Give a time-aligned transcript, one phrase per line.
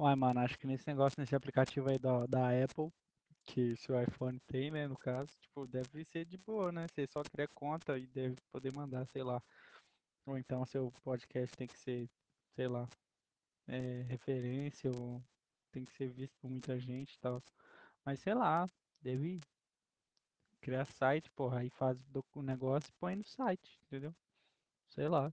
[0.00, 2.90] Uai, mano, acho que nesse negócio, nesse aplicativo aí da, da Apple,
[3.44, 6.86] que seu iPhone tem, né, no caso, tipo, deve ser de boa, né?
[6.88, 9.42] Você só cria conta e deve poder mandar, sei lá.
[10.26, 12.08] Ou então seu podcast tem que ser,
[12.56, 12.88] sei lá,
[13.68, 15.22] é, referência ou
[15.72, 17.42] tem que ser visto por muita gente e tal.
[18.04, 18.66] Mas sei lá,
[19.02, 19.40] deve
[20.62, 21.98] criar site, porra, aí faz
[22.34, 24.14] o negócio e põe no site, entendeu?
[24.88, 25.28] Sei lá.